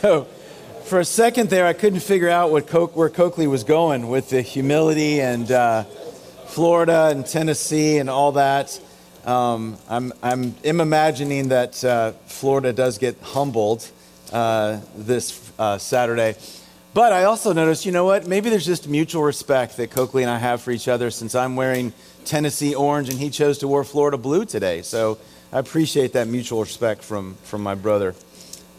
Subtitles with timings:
[0.00, 0.28] So,
[0.84, 4.30] for a second there, I couldn't figure out what Coke, where Coakley was going with
[4.30, 5.82] the humility and uh,
[6.46, 8.80] Florida and Tennessee and all that.
[9.24, 13.90] Um, I'm, I'm, I'm, imagining that uh, Florida does get humbled
[14.32, 16.36] uh, this uh, Saturday.
[16.94, 18.28] But I also noticed, you know what?
[18.28, 21.56] Maybe there's just mutual respect that Coakley and I have for each other since I'm
[21.56, 21.92] wearing
[22.24, 24.82] Tennessee orange and he chose to wear Florida blue today.
[24.82, 25.18] So
[25.52, 28.14] I appreciate that mutual respect from, from my brother.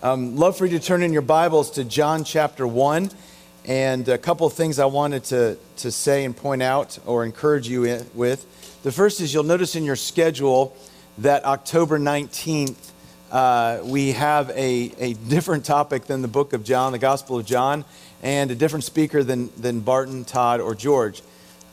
[0.01, 3.11] Um, love for you to turn in your Bibles to John chapter 1.
[3.65, 7.67] And a couple of things I wanted to, to say and point out or encourage
[7.67, 8.45] you in, with.
[8.83, 10.73] The first is you'll notice in your schedule
[11.17, 12.77] that October 19th,
[13.29, 17.45] uh, we have a, a different topic than the book of John, the Gospel of
[17.45, 17.83] John,
[18.23, 21.21] and a different speaker than, than Barton, Todd, or George.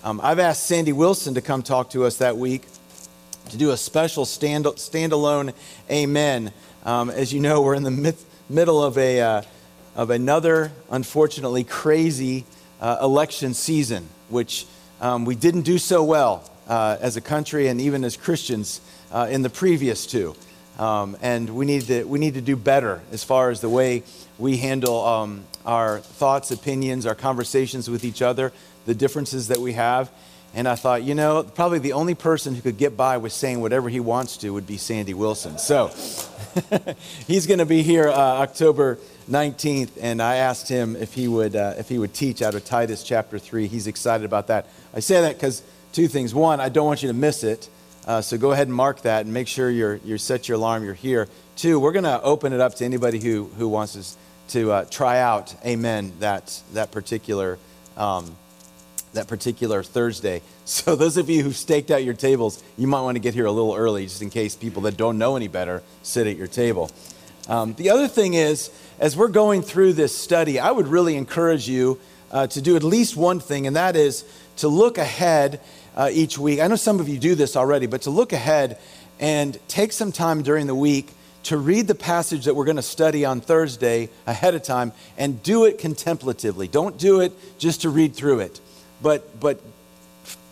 [0.02, 2.66] Um, I've asked Sandy Wilson to come talk to us that week
[3.50, 5.54] to do a special stand, standalone
[5.88, 6.52] amen
[6.86, 8.14] um, as you know, we're in the mid,
[8.48, 9.42] middle of, a, uh,
[9.96, 12.46] of another, unfortunately, crazy
[12.80, 14.66] uh, election season, which
[15.00, 19.26] um, we didn't do so well uh, as a country and even as Christians uh,
[19.28, 20.36] in the previous two.
[20.78, 24.04] Um, and we need, to, we need to do better as far as the way
[24.38, 28.52] we handle um, our thoughts, opinions, our conversations with each other,
[28.84, 30.08] the differences that we have.
[30.56, 33.60] And I thought, you know, probably the only person who could get by with saying
[33.60, 35.58] whatever he wants to would be Sandy Wilson.
[35.58, 35.88] So
[37.26, 38.98] he's going to be here uh, October
[39.28, 42.64] 19th, and I asked him if he would uh, if he would teach out of
[42.64, 43.66] Titus chapter three.
[43.66, 44.66] He's excited about that.
[44.94, 46.34] I say that because two things.
[46.34, 47.68] One, I don't want you to miss it,
[48.06, 50.84] uh, so go ahead and mark that and make sure you're you set your alarm.
[50.84, 51.28] You're here.
[51.56, 54.16] Two, we're going to open it up to anybody who who wants us
[54.48, 55.54] to uh, try out.
[55.66, 56.14] Amen.
[56.20, 57.58] That that particular.
[57.98, 58.36] Um,
[59.16, 60.42] that particular Thursday.
[60.66, 63.46] So, those of you who staked out your tables, you might want to get here
[63.46, 66.48] a little early just in case people that don't know any better sit at your
[66.48, 66.90] table.
[67.48, 71.68] Um, the other thing is, as we're going through this study, I would really encourage
[71.68, 72.00] you
[72.32, 74.24] uh, to do at least one thing, and that is
[74.56, 75.60] to look ahead
[75.96, 76.58] uh, each week.
[76.58, 78.78] I know some of you do this already, but to look ahead
[79.20, 81.10] and take some time during the week
[81.44, 85.40] to read the passage that we're going to study on Thursday ahead of time and
[85.44, 86.66] do it contemplatively.
[86.66, 88.60] Don't do it just to read through it
[89.02, 89.60] but, but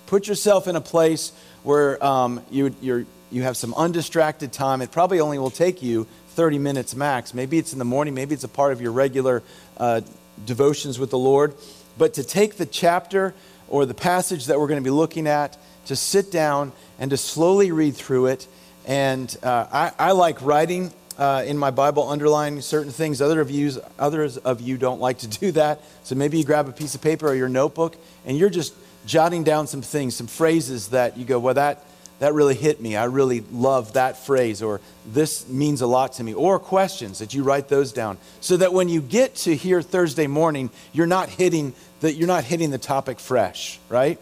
[0.06, 1.32] put yourself in a place
[1.62, 4.81] where um, you, you you have some undistracted time.
[4.81, 7.34] It probably only will take you 30 minutes max.
[7.34, 9.43] Maybe it's in the morning, maybe it's a part of your regular
[9.77, 10.03] uh,
[10.44, 11.55] devotions with the Lord.
[11.99, 13.34] But to take the chapter
[13.69, 17.16] or the passage that we're going to be looking at, to sit down and to
[17.16, 18.47] slowly read through it.
[18.87, 23.21] And uh, I, I, like writing uh, in my Bible, underlining certain things.
[23.21, 25.81] Other of, you, others of you don't like to do that.
[26.03, 28.75] So maybe you grab a piece of paper or your notebook and you're just
[29.07, 31.85] jotting down some things, some phrases that you go, well, that,
[32.19, 32.97] that really hit me.
[32.97, 37.35] I really love that phrase, or this means a lot to me, or questions that
[37.35, 41.29] you write those down so that when you get to here Thursday morning, you're not
[41.29, 44.19] hitting the, you're not hitting the topic fresh, right?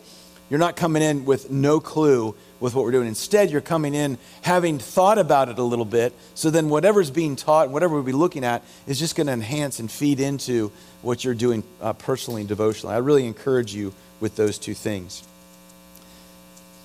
[0.51, 3.09] You're not coming in with no clue with what we're doing.
[3.09, 6.15] Instead, you're coming in having thought about it a little bit.
[6.35, 9.81] So then, whatever's being taught, whatever we'll be looking at, is just going to enhance
[9.81, 10.71] and feed into
[11.03, 12.95] what you're doing uh, personally and devotionally.
[12.95, 15.25] I really encourage you with those two things.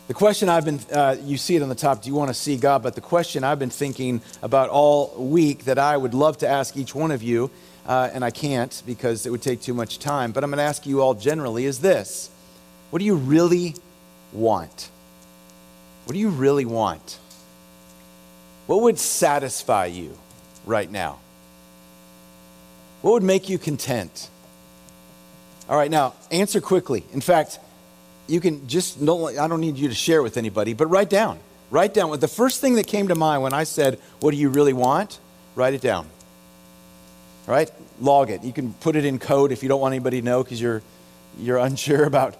[0.07, 2.33] The question I've been, uh, you see it on the top, do you want to
[2.33, 2.81] see God?
[2.81, 6.75] But the question I've been thinking about all week that I would love to ask
[6.75, 7.51] each one of you,
[7.85, 10.63] uh, and I can't because it would take too much time, but I'm going to
[10.63, 12.31] ask you all generally is this
[12.89, 13.75] What do you really
[14.33, 14.89] want?
[16.07, 17.19] What do you really want?
[18.66, 20.18] What would satisfy you
[20.66, 21.19] right now?
[23.01, 24.29] What would make you content?
[25.67, 27.03] All right, now answer quickly.
[27.12, 27.59] In fact,
[28.25, 31.40] you can just, no, I don't need you to share with anybody, but write down.
[31.72, 32.09] Write down.
[32.09, 34.72] what The first thing that came to mind when I said, What do you really
[34.72, 35.19] want?
[35.56, 36.07] Write it down.
[37.50, 37.69] All right?
[38.00, 38.46] Log it.
[38.46, 40.81] You can put it in code if you don't want anybody to know because you're,
[41.39, 42.35] you're unsure about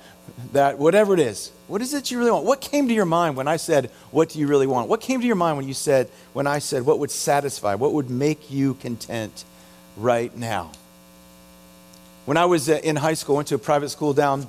[0.54, 0.78] that.
[0.78, 1.52] Whatever it is.
[1.68, 2.46] What is it you really want?
[2.46, 4.88] What came to your mind when I said, What do you really want?
[4.90, 7.76] What came to your mind when you said, when I said, What would satisfy?
[7.76, 9.44] What would make you content?
[9.98, 10.72] right now.
[12.26, 14.48] When I was uh, in high school, I went to a private school down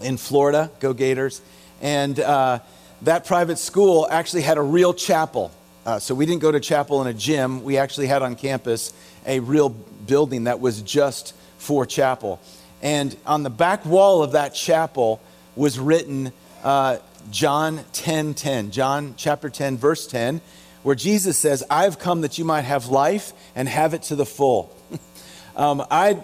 [0.00, 1.42] in Florida, go Gators,
[1.82, 2.60] and uh,
[3.02, 5.50] that private school actually had a real chapel.
[5.84, 7.64] Uh, so we didn't go to chapel in a gym.
[7.64, 8.92] We actually had on campus
[9.26, 12.40] a real building that was just for chapel.
[12.82, 15.20] And on the back wall of that chapel
[15.56, 16.32] was written
[16.62, 16.98] uh,
[17.30, 20.40] John 10 10, John chapter 10, verse 10
[20.82, 24.26] where Jesus says, I've come that you might have life and have it to the
[24.26, 24.74] full.
[25.56, 26.22] um, I'd,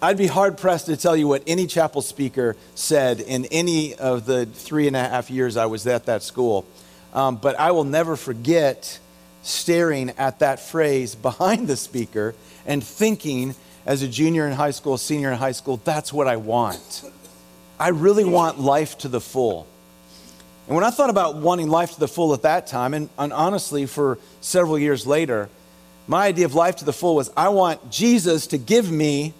[0.00, 4.26] I'd be hard pressed to tell you what any chapel speaker said in any of
[4.26, 6.66] the three and a half years I was at that school.
[7.12, 8.98] Um, but I will never forget
[9.42, 12.34] staring at that phrase behind the speaker
[12.64, 13.54] and thinking,
[13.90, 17.02] as a junior in high school, senior in high school, that's what I want.
[17.76, 19.66] I really want life to the full.
[20.68, 23.32] And when I thought about wanting life to the full at that time, and, and
[23.32, 25.48] honestly, for several years later,
[26.06, 29.34] my idea of life to the full was I want Jesus to give me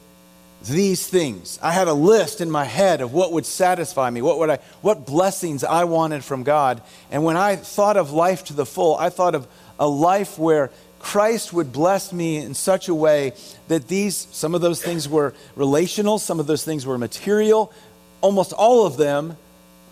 [0.65, 1.61] these things.
[1.63, 4.59] I had a list in my head of what would satisfy me, what would I
[4.83, 6.83] what blessings I wanted from God.
[7.13, 9.47] And when I thought of life to the full, I thought of
[9.79, 13.33] a life where Christ would bless me in such a way
[13.69, 17.73] that these some of those things were relational, some of those things were material,
[18.21, 19.37] almost all of them,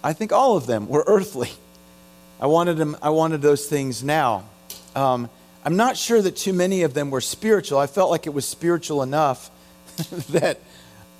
[0.05, 1.51] I think all of them were earthly.
[2.41, 4.45] I wanted them I wanted those things now.
[4.95, 5.31] Um,
[5.65, 7.79] I'm not sure that too many of them were spiritual.
[7.79, 9.51] I felt like it was spiritual enough
[10.31, 10.61] that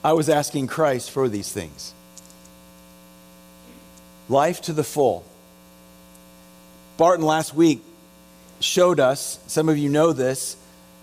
[0.05, 1.93] I was asking Christ for these things.
[4.29, 5.25] Life to the full.
[6.99, 7.83] Barton last week
[8.61, 10.57] showed us, some of you know this,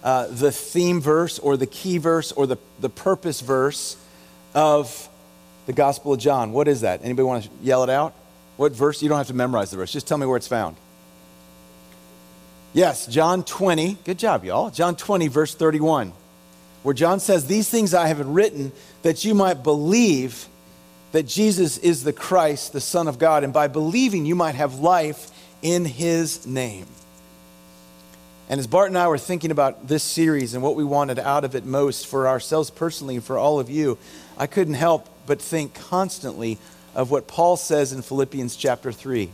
[0.04, 3.98] uh, the theme verse or the key verse or the, the purpose verse
[4.54, 5.10] of
[5.66, 6.52] the Gospel of John.
[6.52, 7.02] What is that?
[7.04, 8.14] Anybody want to yell it out?
[8.58, 9.02] What verse?
[9.02, 9.92] You don't have to memorize the verse.
[9.92, 10.78] Just tell me where it's found.
[12.74, 13.98] Yes, John 20.
[14.04, 14.70] Good job, y'all.
[14.70, 16.14] John 20, verse 31
[16.86, 18.72] where John says, These things I have written
[19.02, 20.48] that you might believe
[21.14, 24.76] that Jesus is the Christ, the Son of God, and by believing you might have
[24.76, 25.32] life
[25.64, 26.86] in his name.
[28.50, 31.44] And as Bart and I were thinking about this series and what we wanted out
[31.44, 33.98] of it most for ourselves personally and for all of you,
[34.38, 36.60] I couldn't help but think constantly
[36.94, 39.32] of what Paul says in Philippians chapter 3.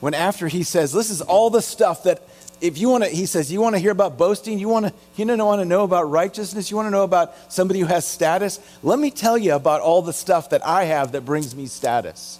[0.00, 2.22] When after he says, This is all the stuff that
[2.62, 4.92] if you want to, he says, you want to hear about boasting, you want to,
[5.16, 8.06] you don't want to know about righteousness, you want to know about somebody who has
[8.06, 8.60] status.
[8.84, 12.38] Let me tell you about all the stuff that I have that brings me status.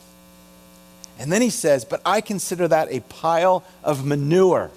[1.19, 4.71] And then he says, but I consider that a pile of manure.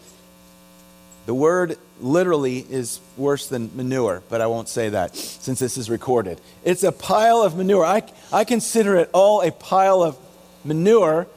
[1.25, 5.89] The word literally is worse than manure, but I won't say that since this is
[5.89, 6.39] recorded.
[6.63, 7.83] It's a pile of manure.
[7.86, 10.18] I, I consider it all a pile of
[10.63, 11.27] manure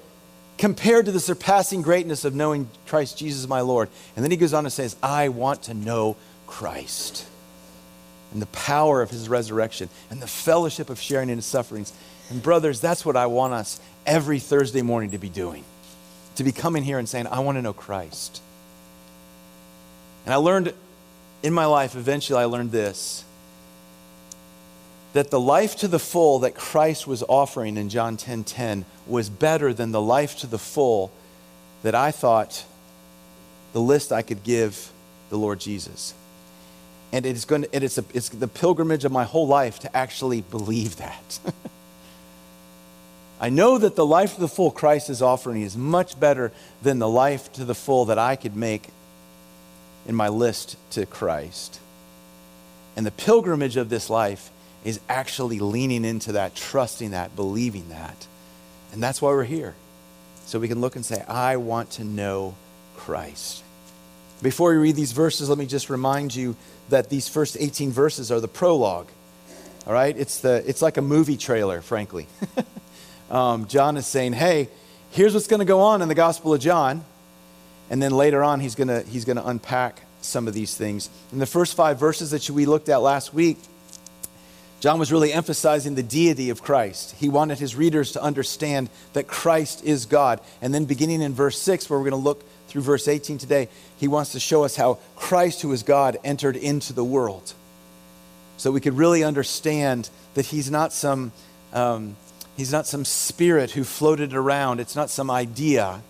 [0.59, 3.89] compared to the surpassing greatness of knowing Christ Jesus my Lord.
[4.15, 7.27] And then he goes on and says, I want to know Christ
[8.33, 11.93] and the power of his resurrection and the fellowship of sharing in his sufferings.
[12.29, 15.65] And brothers, that's what I want us every Thursday morning to be doing.
[16.37, 18.43] To be coming here and saying, I want to know Christ.
[20.29, 20.75] And I learned
[21.43, 23.25] in my life, eventually I learned this
[25.15, 28.85] that the life to the full that Christ was offering in John 10:10 10, 10
[29.07, 31.11] was better than the life to the full
[31.83, 32.67] that I thought
[33.73, 34.93] the list I could give
[35.31, 36.13] the Lord Jesus.
[37.11, 39.79] And it is going to, it is a, it's the pilgrimage of my whole life
[39.79, 41.41] to actually believe that.
[43.41, 46.53] I know that the life to the full Christ is offering is much better
[46.83, 48.91] than the life to the full that I could make
[50.09, 51.79] in my list to Christ.
[52.97, 54.51] And the pilgrimage of this life
[54.85, 58.27] is actually leaning into that, trusting that, believing that.
[58.93, 59.75] And that's why we're here.
[60.47, 62.55] So we can look and say, I want to know
[62.97, 63.63] Christ.
[64.43, 66.57] Before we read these verses, let me just remind you
[66.89, 69.09] that these first 18 verses are the prologue.
[69.87, 70.17] All right?
[70.17, 72.27] It's, the, it's like a movie trailer, frankly.
[73.31, 74.69] um, John is saying, hey,
[75.11, 77.05] here's what's going to go on in the Gospel of John.
[77.91, 81.09] And then later on, he's going he's going to unpack some of these things.
[81.33, 83.59] In the first five verses that we looked at last week,
[84.81, 87.17] John was really emphasizing the deity of Christ.
[87.17, 90.41] He wanted his readers to understand that Christ is God.
[90.63, 93.69] And then, beginning in verse 6, where we're going to look through verse 18 today,
[93.97, 97.55] he wants to show us how Christ, who is God, entered into the world.
[98.57, 101.33] So we could really understand that he's not some,
[101.73, 102.17] um,
[102.57, 106.03] he's not some spirit who floated around, it's not some idea.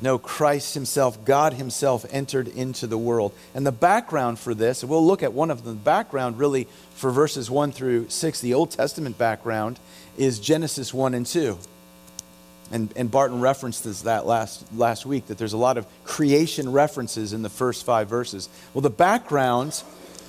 [0.00, 3.32] No, Christ Himself, God Himself, entered into the world.
[3.54, 5.74] And the background for this, we'll look at one of them.
[5.74, 9.78] The background, really, for verses 1 through 6, the Old Testament background,
[10.16, 11.58] is Genesis 1 and 2.
[12.70, 16.72] And, and Barton referenced this that last, last week, that there's a lot of creation
[16.72, 18.48] references in the first five verses.
[18.72, 19.82] Well, the background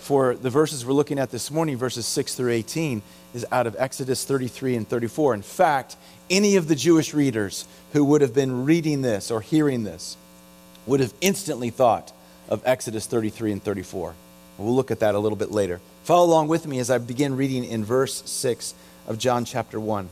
[0.05, 3.01] for the verses we're looking at this morning, verses 6 through 18,
[3.33, 5.33] is out of Exodus 33 and 34.
[5.33, 5.95] In fact,
[6.29, 10.15] any of the Jewish readers who would have been reading this or hearing this
[10.85, 12.13] would have instantly thought
[12.49, 14.13] of Exodus 33 and 34.
[14.59, 15.81] We'll look at that a little bit later.
[16.03, 18.75] Follow along with me as I begin reading in verse 6
[19.07, 20.07] of John chapter 1.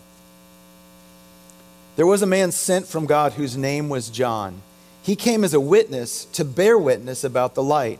[1.97, 4.63] There was a man sent from God whose name was John.
[5.03, 7.99] He came as a witness to bear witness about the light,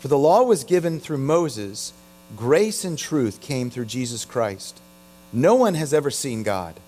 [0.00, 1.92] For the law was given through Moses,
[2.34, 4.80] grace and truth came through Jesus Christ.
[5.30, 6.80] No one has ever seen God.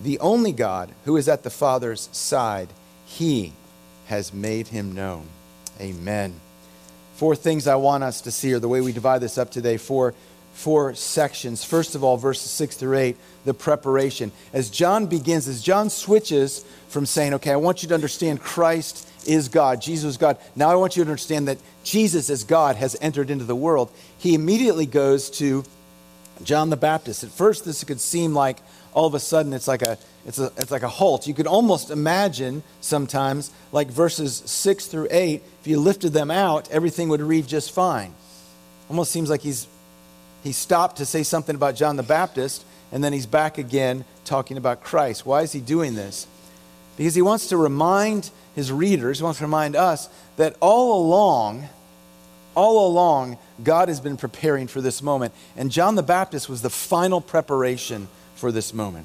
[0.00, 2.70] The only God who is at the Father's side,
[3.04, 3.52] he
[4.06, 5.26] has made him known.
[5.78, 6.40] Amen.
[7.16, 9.76] Four things I want us to see, or the way we divide this up today,
[9.76, 10.14] four,
[10.58, 11.62] four sections.
[11.62, 14.32] First of all, verses 6 through 8, the preparation.
[14.52, 19.08] As John begins, as John switches from saying, okay, I want you to understand Christ
[19.24, 20.36] is God, Jesus is God.
[20.56, 23.92] Now I want you to understand that Jesus as God has entered into the world.
[24.18, 25.64] He immediately goes to
[26.42, 27.22] John the Baptist.
[27.22, 28.58] At first, this could seem like
[28.94, 29.96] all of a sudden it's like a
[30.26, 31.26] it's, a, it's like a halt.
[31.26, 36.68] You could almost imagine sometimes, like verses 6 through 8, if you lifted them out,
[36.70, 38.12] everything would read just fine.
[38.90, 39.66] Almost seems like he's,
[40.48, 44.56] he stopped to say something about John the Baptist, and then he's back again talking
[44.56, 45.26] about Christ.
[45.26, 46.26] Why is he doing this?
[46.96, 51.68] Because he wants to remind his readers, he wants to remind us that all along,
[52.54, 55.34] all along, God has been preparing for this moment.
[55.54, 59.04] And John the Baptist was the final preparation for this moment.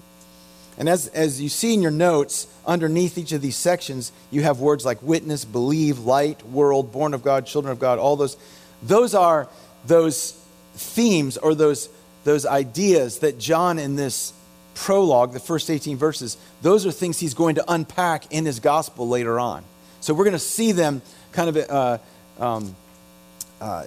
[0.77, 4.61] And as, as you see in your notes, underneath each of these sections, you have
[4.61, 8.37] words like witness, believe, light, world, born of God, children of God, all those.
[8.81, 9.49] Those are
[9.85, 10.39] those
[10.73, 11.89] themes or those,
[12.23, 14.33] those ideas that John in this
[14.75, 19.07] prologue, the first 18 verses, those are things he's going to unpack in his gospel
[19.07, 19.63] later on.
[20.01, 21.01] So we're going to see them
[21.31, 21.97] kind of uh,
[22.39, 22.75] um,
[23.61, 23.85] uh,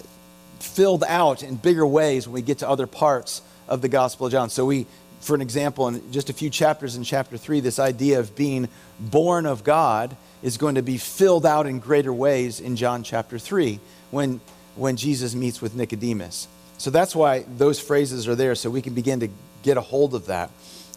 [0.61, 4.33] filled out in bigger ways when we get to other parts of the Gospel of
[4.33, 4.49] John.
[4.49, 4.87] So we
[5.27, 8.69] for an example, in just a few chapters in chapter 3, this idea of being
[9.01, 13.39] born of God is going to be filled out in greater ways in John chapter
[13.39, 13.81] 3
[14.13, 14.41] when,
[14.77, 16.47] when Jesus meets with Nicodemus.
[16.79, 19.29] So that's why those phrases are there, so we can begin to
[19.63, 20.51] get a hold of that.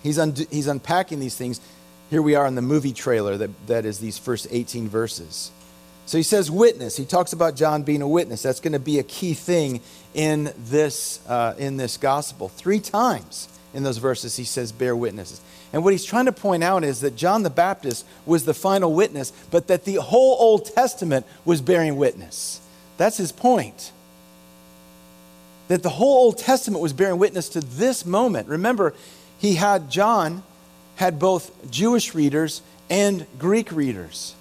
[0.04, 1.62] He's, un- he's unpacking these things.
[2.10, 5.52] Here we are in the movie trailer that, that is these first 18 verses.
[6.06, 6.98] So he says witness.
[6.98, 8.42] He talks about John being a witness.
[8.42, 9.82] That's going to be a key thing
[10.16, 12.50] in this, uh, in this gospel.
[12.50, 15.40] Three times in those verses, he says, bear witnesses.
[15.72, 18.92] And what he's trying to point out is that John the Baptist was the final
[18.94, 22.60] witness, but that the whole Old Testament was bearing witness.
[22.98, 23.92] That's his point.
[25.70, 28.50] That the whole Old Testament was bearing witness to this moment.
[28.50, 28.94] Remember,
[29.38, 30.44] he had, John
[30.98, 34.36] had both Jewish readers and Greek readers.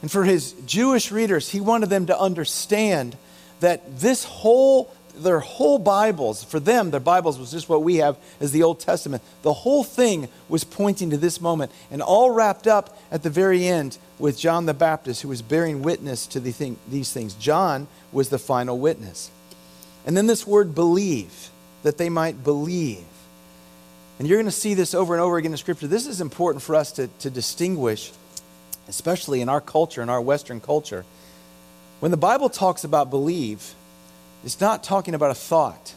[0.00, 3.16] And for his Jewish readers, he wanted them to understand
[3.60, 8.16] that this whole their whole Bibles, for them, their Bibles was just what we have
[8.40, 9.22] as the Old Testament.
[9.42, 13.66] The whole thing was pointing to this moment, and all wrapped up at the very
[13.66, 17.34] end with John the Baptist, who was bearing witness to the thing, these things.
[17.34, 19.30] John was the final witness.
[20.06, 21.50] And then this word believe,
[21.82, 23.04] that they might believe.
[24.18, 25.86] And you're going to see this over and over again in Scripture.
[25.86, 28.12] This is important for us to, to distinguish,
[28.88, 31.04] especially in our culture, in our Western culture.
[32.00, 33.74] When the Bible talks about believe,
[34.44, 35.94] it's not talking about a thought,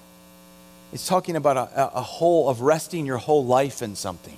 [0.91, 4.37] it's talking about a, a whole of resting your whole life in something.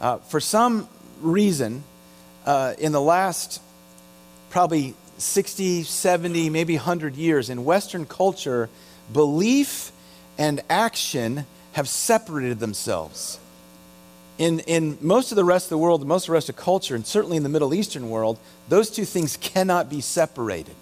[0.00, 0.88] Uh, for some
[1.20, 1.82] reason,
[2.46, 3.60] uh, in the last
[4.50, 8.68] probably 60, 70, maybe 100 years, in Western culture,
[9.12, 9.92] belief
[10.38, 13.38] and action have separated themselves.
[14.38, 16.94] In, in most of the rest of the world, most of the rest of culture,
[16.94, 20.76] and certainly in the Middle Eastern world, those two things cannot be separated.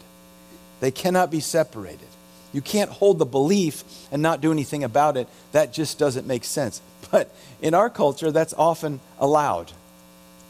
[0.81, 2.09] They cannot be separated.
[2.53, 5.29] You can't hold the belief and not do anything about it.
[5.53, 6.81] That just doesn't make sense.
[7.13, 9.71] But in our culture, that's often allowed.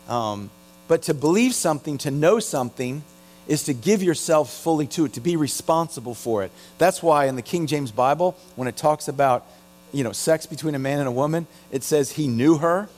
[0.09, 0.49] Um,
[0.89, 3.03] but to believe something, to know something,
[3.49, 6.51] is to give yourself fully to it, to be responsible for it.
[6.79, 9.47] That's why in the King James Bible, when it talks about
[9.93, 12.89] you know, sex between a man and a woman, it says he knew her.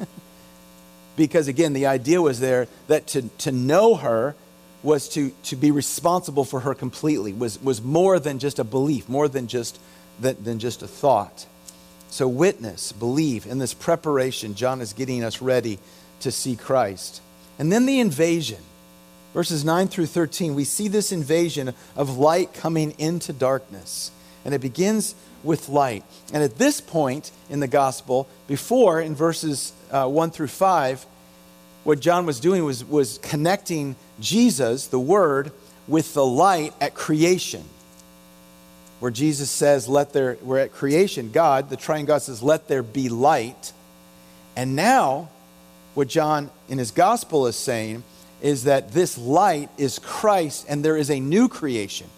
[1.16, 4.34] because again, the idea was there that to, to know her
[4.82, 9.08] was to, to be responsible for her completely, was, was more than just a belief,
[9.08, 9.78] more than just,
[10.20, 11.46] than, than just a thought.
[12.10, 13.46] So, witness, believe.
[13.46, 15.78] In this preparation, John is getting us ready
[16.20, 17.20] to see Christ.
[17.58, 18.62] And then the invasion.
[19.34, 24.10] Verses 9 through 13, we see this invasion of light coming into darkness.
[24.44, 26.04] And it begins with light.
[26.32, 31.06] And at this point in the gospel, before in verses uh, 1 through 5,
[31.84, 35.52] what John was doing was, was connecting Jesus, the Word,
[35.86, 37.64] with the light at creation.
[39.00, 42.82] Where Jesus says, Let there, we're at creation, God, the triune God says, Let there
[42.82, 43.72] be light.
[44.56, 45.28] And now,
[45.94, 48.02] what John in his gospel is saying
[48.40, 52.08] is that this light is Christ and there is a new creation.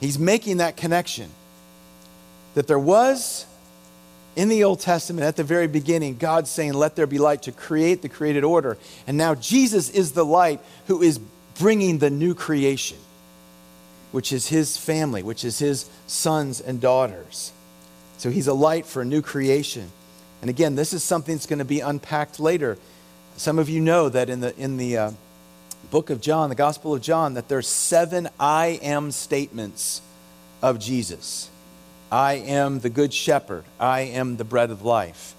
[0.00, 1.30] He's making that connection.
[2.54, 3.46] That there was
[4.36, 7.52] in the Old Testament, at the very beginning, God saying, Let there be light to
[7.52, 8.78] create the created order.
[9.06, 11.18] And now Jesus is the light who is
[11.58, 12.98] bringing the new creation,
[14.12, 17.52] which is his family, which is his sons and daughters.
[18.18, 19.90] So he's a light for a new creation.
[20.40, 22.78] And again, this is something that's going to be unpacked later.
[23.36, 25.10] Some of you know that in the, in the uh,
[25.88, 30.02] book of John, the Gospel of John, that there's seven I am statements
[30.62, 31.50] of Jesus.
[32.10, 33.64] I am the good shepherd.
[33.78, 35.34] I am the bread of life.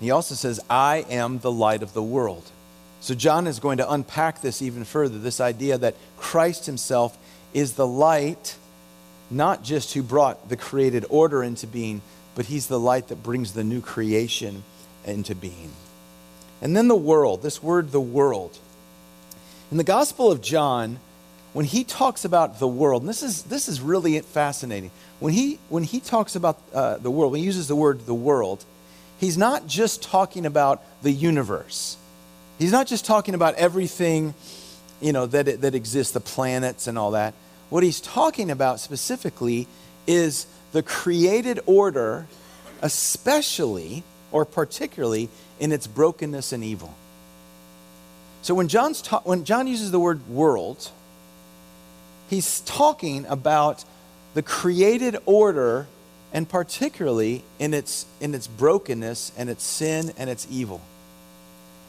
[0.00, 2.50] He also says, I am the light of the world.
[3.00, 7.16] So John is going to unpack this even further this idea that Christ himself
[7.54, 8.56] is the light,
[9.30, 12.02] not just who brought the created order into being,
[12.34, 14.62] but he's the light that brings the new creation
[15.04, 15.72] into being.
[16.60, 18.58] And then the world, this word, the world.
[19.70, 20.98] In the Gospel of John,
[21.52, 24.90] when he talks about the world, and this is, this is really fascinating.
[25.20, 28.14] When he, when he talks about uh, the world, when he uses the word the
[28.14, 28.64] world,
[29.18, 31.96] he's not just talking about the universe.
[32.58, 34.34] He's not just talking about everything,
[35.00, 37.34] you know, that, that exists, the planets and all that.
[37.68, 39.68] What he's talking about specifically
[40.06, 42.26] is the created order,
[42.82, 45.28] especially or particularly
[45.60, 46.94] in its brokenness and evil.
[48.42, 50.90] So when, John's ta- when John uses the word world,
[52.28, 53.84] he's talking about
[54.34, 55.86] the created order
[56.32, 60.80] and particularly in its, in its brokenness and its sin and its evil.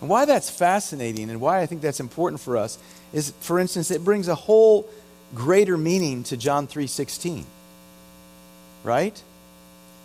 [0.01, 2.79] And why that's fascinating and why I think that's important for us
[3.13, 4.89] is, for instance, it brings a whole
[5.35, 7.43] greater meaning to John 3.16.
[8.83, 9.21] Right?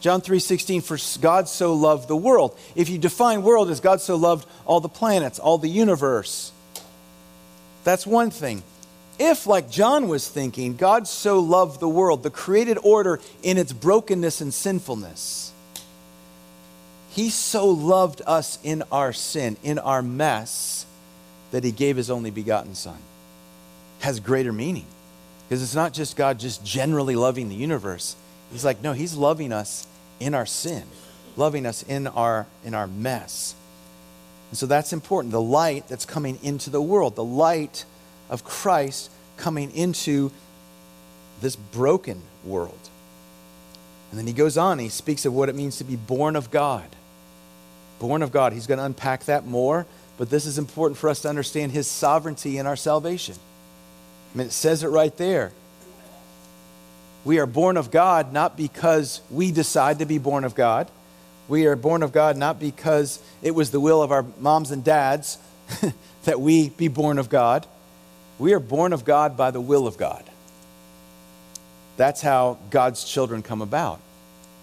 [0.06, 2.56] John 3:16 for God so loved the world.
[2.76, 6.52] If you define world as God so loved all the planets, all the universe,
[7.82, 8.62] that's one thing.
[9.18, 13.72] If like John was thinking, God so loved the world, the created order in its
[13.72, 15.50] brokenness and sinfulness.
[17.10, 20.86] He so loved us in our sin, in our mess
[21.50, 22.98] that he gave his only begotten son.
[23.98, 24.86] Has greater meaning.
[25.48, 28.14] Because it's not just God just generally loving the universe
[28.52, 29.86] He's like, no, he's loving us
[30.20, 30.84] in our sin,
[31.36, 33.54] loving us in our, in our mess.
[34.50, 35.32] And so that's important.
[35.32, 37.84] The light that's coming into the world, the light
[38.30, 40.30] of Christ coming into
[41.40, 42.78] this broken world.
[44.10, 46.50] And then he goes on, he speaks of what it means to be born of
[46.50, 46.88] God.
[47.98, 48.52] Born of God.
[48.52, 51.86] He's going to unpack that more, but this is important for us to understand his
[51.86, 53.34] sovereignty in our salvation.
[54.34, 55.52] I mean, it says it right there.
[57.26, 60.88] We are born of God not because we decide to be born of God.
[61.48, 64.84] We are born of God not because it was the will of our moms and
[64.84, 65.36] dads
[66.24, 67.66] that we be born of God.
[68.38, 70.22] We are born of God by the will of God.
[71.96, 73.98] That's how God's children come about.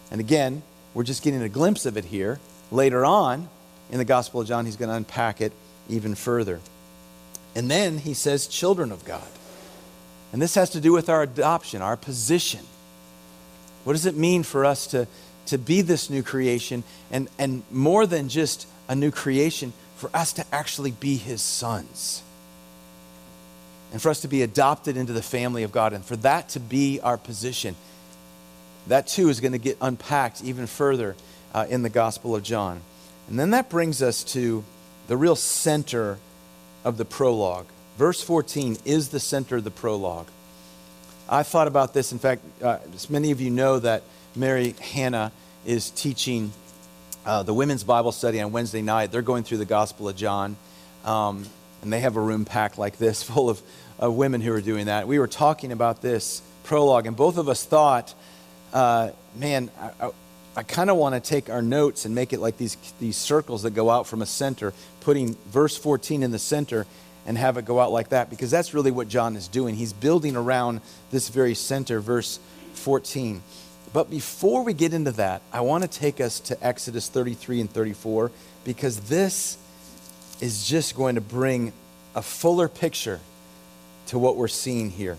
[0.10, 2.40] And again, we're just getting a glimpse of it here.
[2.72, 3.50] Later on
[3.92, 5.52] in the Gospel of John, he's going to unpack it
[5.90, 6.62] even further.
[7.56, 9.28] And then he says, children of God.
[10.34, 12.62] And this has to do with our adoption, our position.
[13.84, 15.08] What does it mean for us to,
[15.46, 16.84] to be this new creation?
[17.12, 22.24] And, and more than just a new creation, for us to actually be his sons.
[23.92, 26.60] And for us to be adopted into the family of God, and for that to
[26.60, 27.76] be our position.
[28.88, 31.16] That too is going to get unpacked even further
[31.54, 32.82] uh, in the Gospel of John.
[33.30, 34.64] And then that brings us to
[35.08, 36.18] the real center
[36.84, 37.68] of the prologue.
[37.98, 40.28] Verse 14 is the center of the prologue.
[41.30, 42.12] I thought about this.
[42.12, 42.80] In fact, uh,
[43.10, 44.04] many of you know that
[44.36, 45.32] Mary Hannah
[45.66, 46.52] is teaching
[47.26, 49.12] uh, the women's Bible study on Wednesday night.
[49.12, 50.58] They're going through the Gospel of John,
[51.06, 51.46] um,
[51.82, 53.62] and they have a room packed like this full of,
[54.00, 55.08] of women who are doing that.
[55.08, 58.14] We were talking about this prologue, and both of us thought,
[58.74, 60.12] uh, man, I, I,
[60.56, 63.64] I kind of want to take our notes and make it like these, these circles
[63.64, 66.86] that go out from a center, putting verse 14 in the center
[67.26, 69.76] and have it go out like that because that's really what John is doing.
[69.76, 70.82] He's building around
[71.12, 72.40] this very center, verse
[72.74, 73.42] 14.
[73.94, 77.70] But before we get into that, I want to take us to Exodus 33 and
[77.70, 78.32] 34
[78.66, 79.58] because this
[80.42, 81.74] is just going to bring
[82.16, 83.20] a fuller picture
[84.08, 85.18] to what we're seeing here.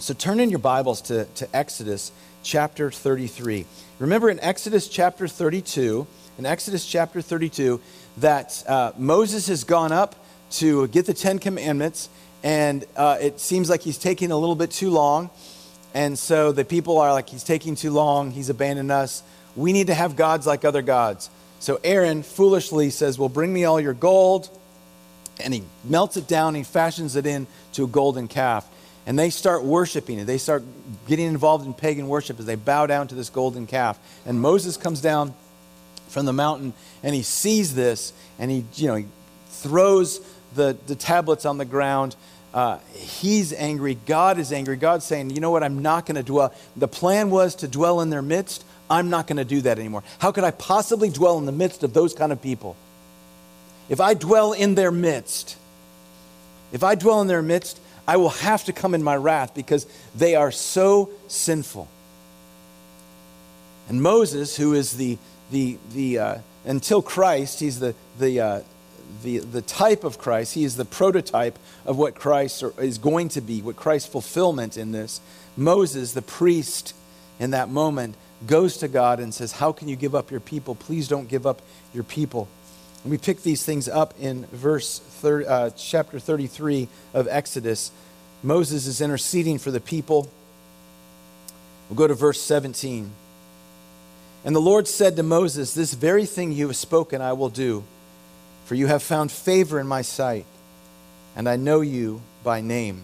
[0.00, 2.10] So turn in your Bibles to, to Exodus
[2.42, 3.64] chapter 33.
[4.00, 6.06] Remember in Exodus chapter 32,
[6.36, 7.80] in Exodus chapter 32,
[8.18, 10.16] that uh, Moses has gone up
[10.54, 12.08] to get the Ten Commandments,
[12.42, 15.30] and uh, it seems like he's taking a little bit too long.
[15.94, 19.22] And so the people are like, he's taking too long, he's abandoned us.
[19.56, 21.30] We need to have gods like other gods.
[21.60, 24.50] So Aaron foolishly says, Well, bring me all your gold.
[25.40, 28.68] And he melts it down, he fashions it into a golden calf.
[29.06, 30.26] And they start worshiping it.
[30.26, 30.62] They start
[31.06, 33.98] getting involved in pagan worship as they bow down to this golden calf.
[34.24, 35.34] And Moses comes down
[36.08, 39.06] from the mountain and he sees this and he, you know, he
[39.48, 40.20] throws
[40.54, 42.16] the, the tablets on the ground.
[42.52, 43.96] Uh, he's angry.
[44.06, 44.76] God is angry.
[44.76, 45.64] God's saying, you know what?
[45.64, 46.54] I'm not going to dwell.
[46.76, 48.64] The plan was to dwell in their midst.
[48.88, 50.04] I'm not going to do that anymore.
[50.18, 52.76] How could I possibly dwell in the midst of those kind of people?
[53.88, 55.56] If I dwell in their midst,
[56.72, 59.86] if I dwell in their midst, I will have to come in my wrath because
[60.14, 61.88] they are so sinful.
[63.88, 65.18] And Moses, who is the,
[65.50, 68.60] the, the uh, until Christ, he's the, the, uh,
[69.22, 73.40] the, the type of Christ, he is the prototype of what Christ is going to
[73.40, 75.20] be, what Christ's fulfillment in this.
[75.56, 76.94] Moses, the priest
[77.38, 80.74] in that moment, goes to God and says, How can you give up your people?
[80.74, 81.62] Please don't give up
[81.92, 82.48] your people.
[83.02, 87.90] And we pick these things up in verse 30, uh, chapter 33 of Exodus.
[88.42, 90.28] Moses is interceding for the people.
[91.88, 93.10] We'll go to verse 17.
[94.44, 97.84] And the Lord said to Moses, This very thing you have spoken I will do,
[98.64, 100.46] for you have found favor in my sight,
[101.36, 103.02] and I know you by name.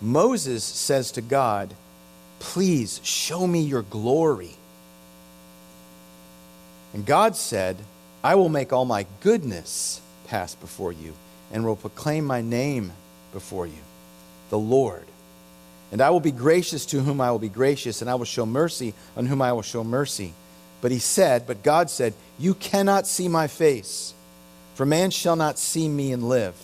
[0.00, 1.74] Moses says to God,
[2.38, 4.56] Please show me your glory.
[6.94, 7.76] And God said,
[8.24, 11.14] I will make all my goodness pass before you
[11.52, 12.92] and will proclaim my name
[13.32, 13.82] before you,
[14.48, 15.04] the Lord.
[15.92, 18.46] And I will be gracious to whom I will be gracious, and I will show
[18.46, 20.34] mercy on whom I will show mercy.
[20.80, 24.14] But he said, But God said, You cannot see my face,
[24.80, 26.54] for man shall not see me and live.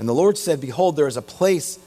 [0.00, 1.78] And the Lord said, Behold, there is a place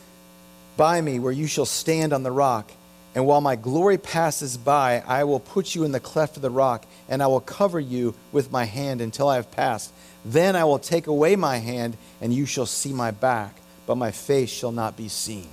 [0.78, 2.72] by me where you shall stand on the rock.
[3.14, 6.50] And while my glory passes by, I will put you in the cleft of the
[6.50, 9.92] rock, and I will cover you with my hand until I have passed.
[10.24, 13.54] Then I will take away my hand, and you shall see my back,
[13.86, 15.50] but my face shall not be seen.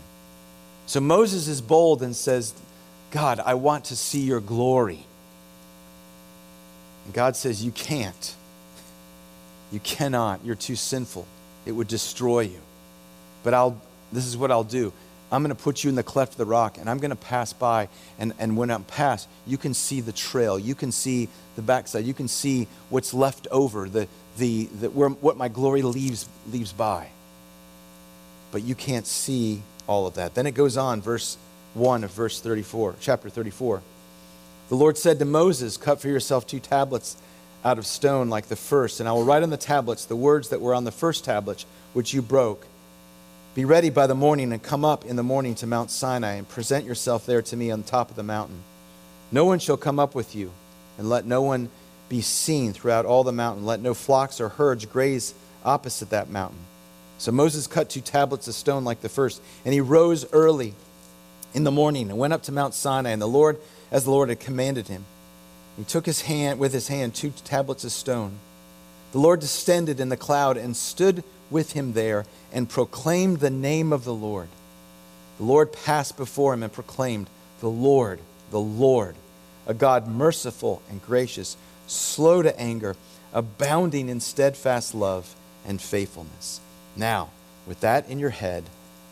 [0.87, 2.55] So Moses is bold and says,
[3.11, 5.05] God, I want to see your glory.
[7.07, 8.37] And God says, You can't.
[9.73, 10.45] You cannot.
[10.45, 11.27] You're too sinful.
[11.67, 12.61] It would destroy you.
[13.43, 13.81] But I'll,
[14.13, 14.93] this is what I'll do.
[15.33, 17.17] I'm going to put you in the cleft of the rock and I'm going to
[17.17, 17.89] pass by.
[18.19, 20.59] And, and when I'm past, you can see the trail.
[20.59, 22.05] You can see the backside.
[22.05, 24.07] You can see what's left over, the,
[24.39, 27.09] the, the, where, what my glory leaves, leaves by.
[28.53, 30.35] But you can't see all of that.
[30.35, 31.37] Then it goes on, verse
[31.75, 33.83] 1 of verse 34, chapter 34.
[34.69, 37.17] The Lord said to Moses, Cut for yourself two tablets
[37.65, 40.51] out of stone like the first, and I will write on the tablets the words
[40.51, 42.67] that were on the first tablet, which you broke.
[43.55, 46.49] Be ready by the morning and come up in the morning to Mount Sinai and
[46.49, 48.63] present yourself there to me on top of the mountain.
[49.33, 50.53] No one shall come up with you,
[50.99, 51.71] and let no one
[52.09, 53.65] be seen throughout all the mountain.
[53.65, 56.59] Let no flocks or herds graze opposite that mountain.
[57.17, 60.75] So Moses cut two tablets of stone like the first, and he rose early
[61.55, 63.59] in the morning and went up to Mount Sinai, and the Lord,
[63.91, 65.07] as the Lord had commanded him.
[65.77, 68.39] He took his hand with his hand two tablets of stone.
[69.13, 73.93] The Lord descended in the cloud and stood with him there and proclaimed the name
[73.93, 74.49] of the Lord.
[75.39, 77.29] The Lord passed before him and proclaimed,
[77.61, 79.17] The Lord, the Lord,
[79.67, 81.57] a God merciful and gracious,
[81.87, 82.97] slow to anger,
[83.33, 85.35] abounding in steadfast love
[85.67, 86.61] and faithfulness.
[86.97, 87.31] Now,
[87.67, 88.65] with that in your head,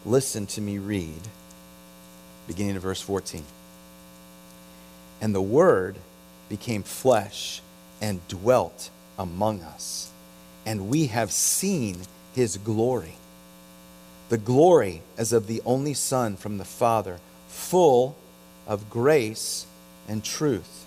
[0.05, 1.21] listen to me read,
[2.47, 3.45] beginning of verse 14.
[5.21, 5.97] And the Word
[6.53, 7.63] became flesh
[7.99, 10.11] and dwelt among us,
[10.67, 11.97] and we have seen
[12.35, 13.15] his glory.
[14.29, 18.19] The glory as of the only Son from the Father, full
[18.67, 19.65] of grace
[20.07, 20.85] and truth.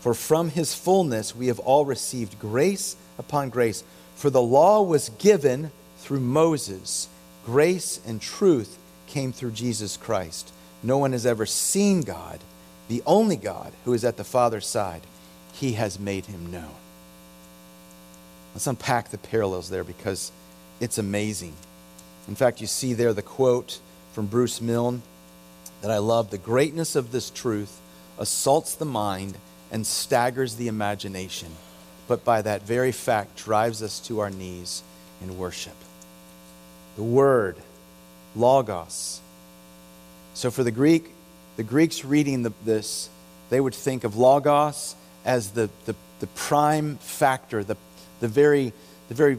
[0.00, 3.84] For from his fullness we have all received grace upon grace.
[4.16, 7.08] For the law was given through Moses,
[7.44, 10.52] grace and truth came through Jesus Christ.
[10.82, 12.40] No one has ever seen God,
[12.88, 15.02] the only God who is at the Father's side.
[15.52, 16.74] He has made him known.
[18.54, 20.32] Let's unpack the parallels there because
[20.80, 21.54] it's amazing.
[22.28, 23.80] In fact, you see there the quote
[24.12, 25.02] from Bruce Milne
[25.82, 27.80] that I love The greatness of this truth
[28.18, 29.36] assaults the mind
[29.70, 31.48] and staggers the imagination,
[32.08, 34.82] but by that very fact drives us to our knees
[35.22, 35.76] in worship.
[36.96, 37.56] the word,
[38.34, 39.20] logos.
[40.34, 41.12] So for the Greek,
[41.56, 43.08] the Greeks reading the, this,
[43.50, 47.76] they would think of logos as the, the, the prime factor, the,
[48.20, 48.72] the, very,
[49.08, 49.38] the very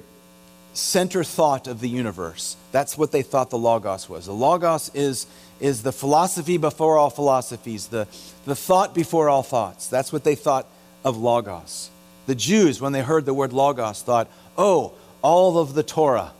[0.74, 2.56] center thought of the universe.
[2.72, 4.26] That's what they thought the logos was.
[4.26, 5.28] The logos is,
[5.60, 8.08] is the philosophy before all philosophies, the,
[8.46, 9.88] the thought before all thoughts.
[9.88, 10.68] That's what they thought
[11.04, 11.90] of logos.
[12.26, 14.28] The Jews, when they heard the word logos, thought,
[14.58, 16.34] oh, all of the Torah,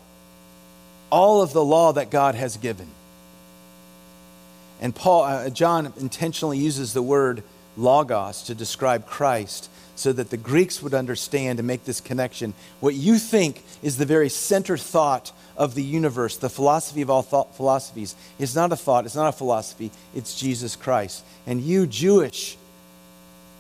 [1.10, 2.90] all of the law that God has given.
[4.82, 7.44] And Paul, uh, John intentionally uses the word
[7.76, 12.54] logos to describe Christ so that the Greeks would understand and make this connection.
[12.80, 17.24] What you think is the very center thought of the universe, the philosophy of all
[17.24, 21.26] thought, philosophies, is not a thought, it's not a philosophy, it's Jesus Christ.
[21.48, 22.58] And you, Jewish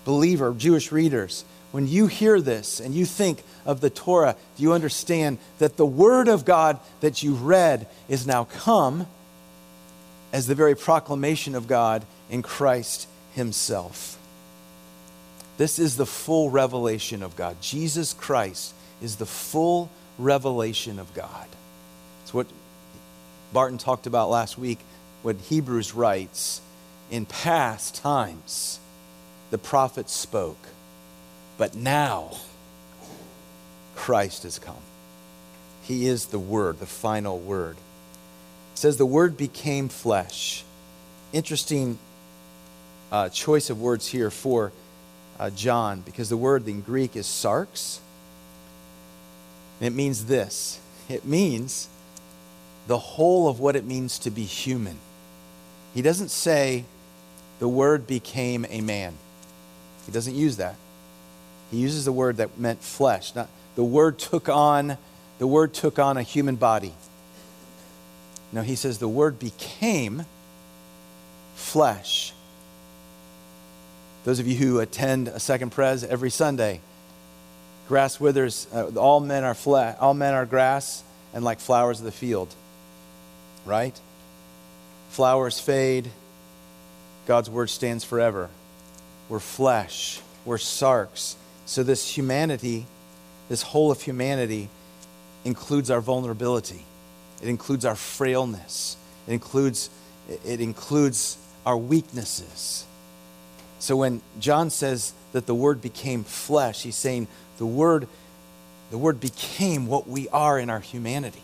[0.06, 4.73] believer, Jewish readers, when you hear this and you think of the Torah, do you
[4.73, 9.08] understand that the Word of God that you read is now come
[10.38, 14.19] as the very proclamation of God in Christ Himself?
[15.58, 17.60] This is the full revelation of God.
[17.60, 21.47] Jesus Christ is the full revelation of God.
[22.21, 22.45] It's what
[23.52, 24.78] Barton talked about last week,
[25.23, 26.62] what Hebrews writes.
[27.10, 28.80] In past times,
[29.50, 30.67] the prophets spoke
[31.58, 32.38] but now,
[33.95, 34.76] Christ has come.
[35.82, 37.78] He is the Word, the final Word.
[38.77, 40.63] It says the Word became flesh.
[41.33, 41.97] Interesting
[43.11, 44.71] uh, choice of words here for
[45.39, 47.97] uh, John, because the word in Greek is sarx.
[49.81, 51.89] it means this it means
[52.85, 54.99] the whole of what it means to be human.
[55.95, 56.85] He doesn't say
[57.57, 59.15] the Word became a man,
[60.05, 60.75] he doesn't use that.
[61.71, 63.33] He uses the word that meant flesh.
[63.33, 64.99] Not, the word took on
[65.39, 66.93] the word took on a human body.
[68.51, 70.25] No, he says the word became
[71.55, 72.33] flesh.
[74.23, 76.81] Those of you who attend a second pres every Sunday,
[77.88, 82.05] grass withers, uh, all men are fle- all men are grass and like flowers of
[82.05, 82.53] the field.
[83.65, 83.99] Right?
[85.10, 86.10] Flowers fade,
[87.25, 88.49] God's word stands forever.
[89.29, 91.36] We're flesh, we're sarx.
[91.65, 92.86] So, this humanity,
[93.49, 94.69] this whole of humanity,
[95.43, 96.83] includes our vulnerability,
[97.41, 98.97] it includes our frailness,
[99.28, 99.89] it includes,
[100.45, 102.86] it includes our weaknesses.
[103.80, 108.08] So, when John says that the Word became flesh, he's saying the Word,
[108.89, 111.43] the Word became what we are in our humanity.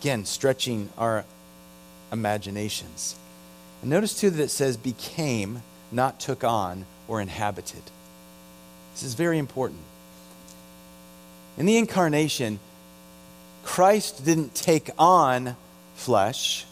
[0.00, 1.24] Again, stretching our
[2.12, 3.16] imaginations.
[3.82, 7.82] And notice too that it says became, not took on or inhabited.
[8.92, 9.80] This is very important.
[11.58, 12.60] In the incarnation,
[13.70, 15.54] Christ didn't take on
[15.94, 16.66] flesh,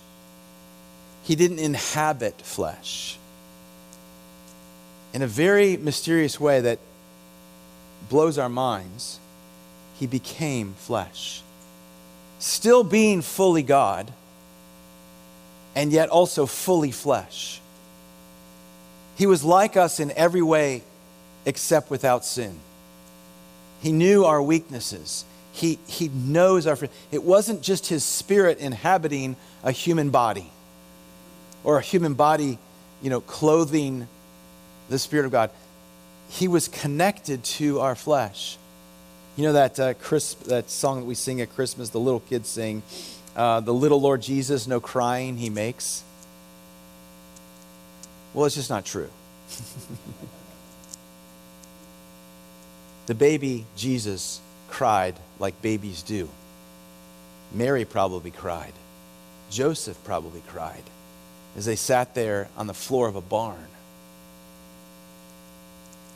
[1.22, 3.16] he didn't inhabit flesh.
[5.14, 6.80] In a very mysterious way that
[8.08, 9.20] blows our minds,
[10.00, 11.40] he became flesh.
[12.40, 14.12] Still being fully God,
[15.76, 17.60] and yet also fully flesh.
[19.16, 20.82] He was like us in every way
[21.46, 22.58] except without sin.
[23.82, 25.24] He knew our weaknesses.
[25.58, 26.78] He, he knows our.
[27.10, 30.52] It wasn't just his spirit inhabiting a human body
[31.64, 32.58] or a human body,
[33.02, 34.06] you know, clothing
[34.88, 35.50] the Spirit of God.
[36.28, 38.56] He was connected to our flesh.
[39.36, 42.48] You know that, uh, Chris, that song that we sing at Christmas, the little kids
[42.48, 42.84] sing,
[43.34, 46.04] uh, The Little Lord Jesus, no crying he makes?
[48.32, 49.10] Well, it's just not true.
[53.06, 56.28] The baby Jesus cried like babies do.
[57.52, 58.72] Mary probably cried.
[59.50, 60.82] Joseph probably cried
[61.56, 63.66] as they sat there on the floor of a barn.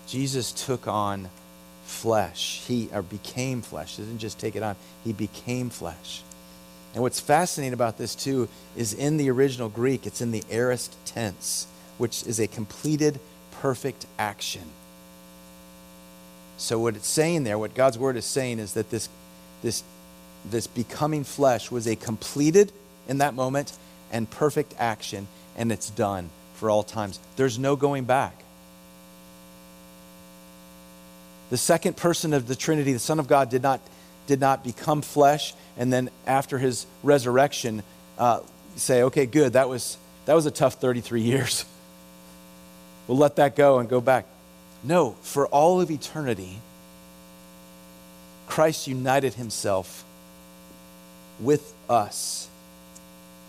[0.06, 1.30] Jesus took on
[1.84, 2.62] flesh.
[2.66, 3.96] He or became flesh.
[3.96, 6.22] He didn't just take it on, he became flesh.
[6.94, 10.94] And what's fascinating about this too is in the original Greek, it's in the aorist
[11.06, 13.18] tense, which is a completed
[13.50, 14.64] perfect action.
[16.56, 19.08] So, what it's saying there, what God's word is saying, is that this,
[19.62, 19.82] this,
[20.44, 22.72] this becoming flesh was a completed
[23.08, 23.72] in that moment
[24.12, 27.18] and perfect action, and it's done for all times.
[27.36, 28.44] There's no going back.
[31.50, 33.80] The second person of the Trinity, the Son of God, did not,
[34.26, 37.82] did not become flesh, and then after his resurrection,
[38.16, 38.40] uh,
[38.76, 41.64] say, okay, good, that was, that was a tough 33 years.
[43.06, 44.26] we'll let that go and go back.
[44.84, 46.58] No, for all of eternity,
[48.46, 50.04] Christ united himself
[51.38, 52.48] with us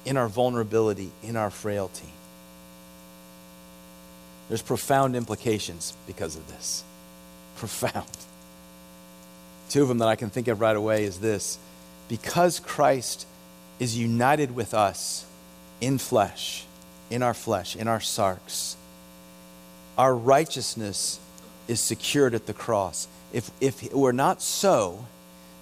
[0.06, 2.10] in our vulnerability, in our frailty.
[4.50, 6.84] There's profound implications because of this.
[7.58, 8.17] Profound.
[9.69, 11.58] Two of them that I can think of right away is this
[12.10, 13.26] because Christ
[13.80, 15.26] is united with us
[15.82, 16.65] in flesh,
[17.10, 18.76] in our flesh, in our sarx,
[19.97, 21.19] our righteousness
[21.67, 23.08] is secured at the cross.
[23.32, 25.06] If, if it were not so,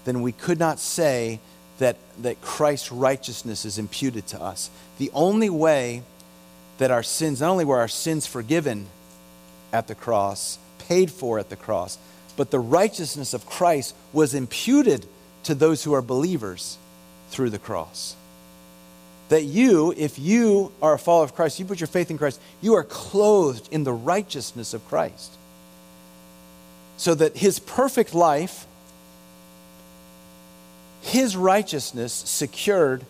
[0.05, 1.39] then we could not say
[1.79, 4.69] that, that Christ's righteousness is imputed to us.
[4.97, 6.03] The only way
[6.77, 8.87] that our sins, not only were our sins forgiven
[9.71, 11.97] at the cross, paid for at the cross,
[12.35, 15.05] but the righteousness of Christ was imputed
[15.43, 16.77] to those who are believers
[17.29, 18.15] through the cross.
[19.31, 22.41] That you, if you are a follower of Christ, you put your faith in Christ,
[22.59, 25.31] you are clothed in the righteousness of Christ.
[26.97, 28.67] So that his perfect life,
[31.01, 33.05] his righteousness secured,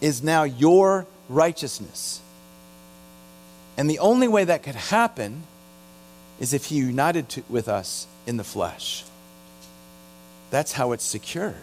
[0.00, 2.20] is now your righteousness.
[3.76, 5.44] And the only way that could happen
[6.40, 9.04] is if he united to, with us in the flesh.
[10.50, 11.54] That's how it's secured.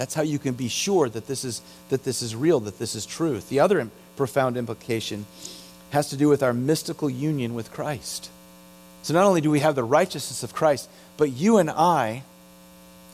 [0.00, 1.60] That's how you can be sure that this is,
[1.90, 3.50] that this is real, that this is truth.
[3.50, 3.86] The other
[4.16, 5.26] profound implication
[5.90, 8.30] has to do with our mystical union with Christ.
[9.02, 12.22] So not only do we have the righteousness of Christ, but you and I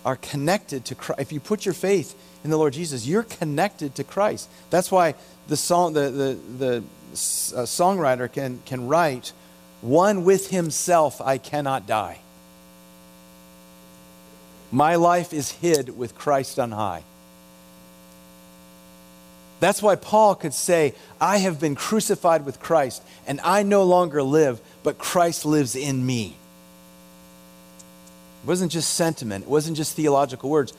[0.05, 1.21] are connected to Christ.
[1.21, 4.49] If you put your faith in the Lord Jesus, you're connected to Christ.
[4.71, 5.17] That's why
[5.49, 9.33] the song, the, the, the uh, songwriter can, can write,
[9.81, 12.21] One with himself I cannot die.
[14.77, 17.03] My life is hid with Christ on high.
[19.59, 24.23] That's why Paul could say, I have been crucified with Christ, and I no longer
[24.23, 26.37] live, but Christ lives in me.
[28.43, 30.75] It wasn't just sentiment, it wasn't just theological words.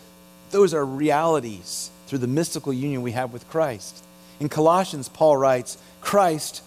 [0.51, 4.05] Those are realities through the mystical union we have with Christ.
[4.39, 6.61] In Colossians, Paul writes, Christ,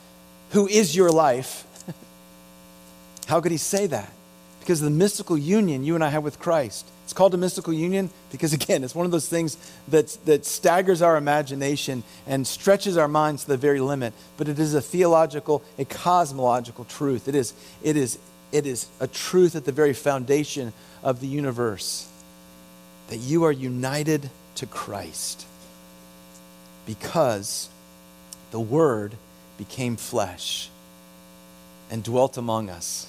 [0.51, 1.65] who is your life.
[3.29, 4.13] How could he say that?
[4.59, 6.89] Because of the mystical union you and I have with Christ.
[7.11, 9.57] It's called a mystical union because, again, it's one of those things
[9.89, 14.15] that, that staggers our imagination and stretches our minds to the very limit.
[14.37, 17.27] But it is a theological, a cosmological truth.
[17.27, 18.21] It is, it is,
[18.53, 22.09] it is a truth at the very foundation of the universe
[23.09, 25.45] that you are united to Christ
[26.87, 27.71] because
[28.53, 29.17] the Word
[29.59, 30.71] became flesh
[31.91, 33.09] and dwelt among us.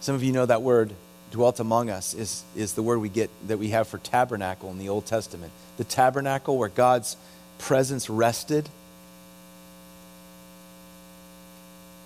[0.00, 0.92] Some of you know that word
[1.34, 4.78] dwelt among us is, is the word we get that we have for tabernacle in
[4.78, 5.52] the Old Testament.
[5.78, 7.16] The tabernacle where God's
[7.58, 8.68] presence rested.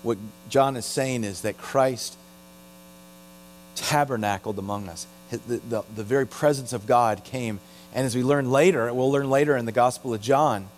[0.01, 0.17] What
[0.49, 2.17] John is saying is that Christ
[3.75, 5.05] tabernacled among us.
[5.29, 7.59] The, the, the very presence of God came.
[7.93, 10.69] And as we learn later, we'll learn later in the Gospel of John,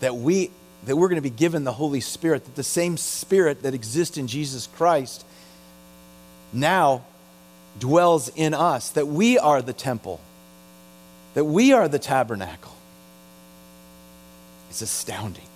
[0.00, 0.50] that we
[0.86, 4.16] that we're going to be given the Holy Spirit, that the same Spirit that exists
[4.16, 5.26] in Jesus Christ
[6.54, 7.04] now
[7.78, 10.20] dwells in us, that we are the temple,
[11.34, 12.76] that we are the tabernacle.
[14.68, 15.46] It's astounding.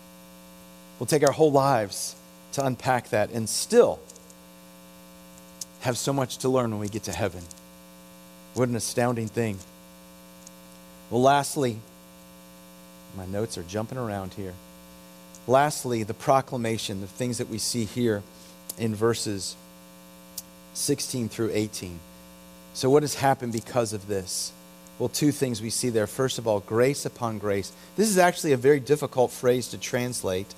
[0.99, 2.17] We'll take our whole lives
[2.53, 4.01] to unpack that and still
[5.81, 7.43] have so much to learn when we get to heaven.
[8.55, 9.59] What an astounding thing.
[11.11, 11.79] Well, lastly,
[13.17, 14.55] my notes are jumping around here.
[15.47, 18.23] Lastly, the proclamation, the things that we see here
[18.79, 19.57] in verses
[20.75, 21.99] 16 through 18.
[22.75, 24.53] So, what has happened because of this?
[24.99, 26.07] Well, two things we see there.
[26.07, 27.73] First of all, grace upon grace.
[27.97, 30.55] This is actually a very difficult phrase to translate.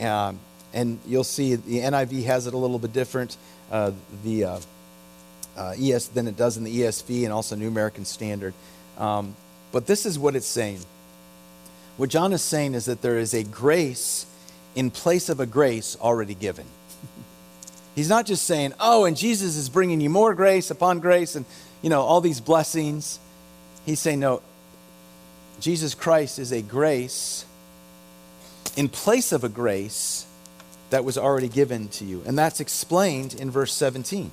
[0.00, 0.38] Um,
[0.72, 3.36] and you'll see the NIV has it a little bit different
[3.70, 3.92] uh,
[4.24, 4.60] the, uh,
[5.56, 8.54] uh, ES, than it does in the ESV and also New American Standard.
[8.96, 9.34] Um,
[9.72, 10.80] but this is what it's saying.
[11.96, 14.26] What John is saying is that there is a grace
[14.74, 16.66] in place of a grace already given.
[17.98, 21.44] He's not just saying, oh, and Jesus is bringing you more grace upon grace and,
[21.82, 23.18] you know, all these blessings.
[23.84, 24.40] He's saying, no,
[25.58, 27.44] Jesus Christ is a grace
[28.76, 30.26] in place of a grace
[30.90, 32.22] that was already given to you.
[32.24, 34.30] And that's explained in verse 17.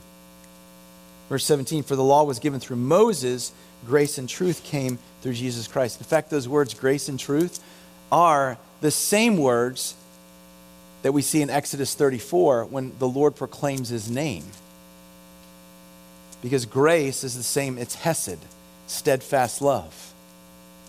[1.30, 3.52] Verse 17 For the law was given through Moses,
[3.88, 6.00] grace and truth came through Jesus Christ.
[6.00, 7.64] In fact, those words, grace and truth,
[8.12, 9.96] are the same words
[11.06, 14.44] that we see in Exodus 34 when the Lord proclaims his name.
[16.42, 18.40] Because grace is the same, it's Hesed,
[18.88, 20.16] steadfast love.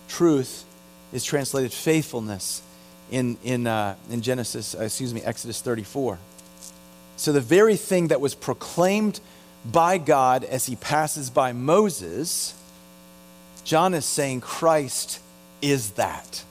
[0.07, 0.65] Truth
[1.13, 2.63] is translated faithfulness
[3.11, 6.17] in, in, uh, in Genesis, uh, excuse me, Exodus 34.
[7.17, 9.19] So the very thing that was proclaimed
[9.63, 12.55] by God as he passes by Moses,
[13.63, 15.19] John is saying Christ
[15.61, 16.43] is that.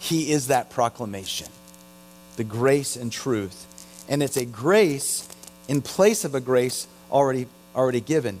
[0.00, 1.46] He is that proclamation.
[2.36, 3.66] The grace and truth.
[4.08, 5.28] And it's a grace
[5.68, 8.40] in place of a grace already, already given.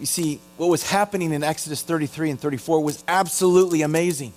[0.00, 4.32] You see, what was happening in Exodus 33 and 34 was absolutely amazing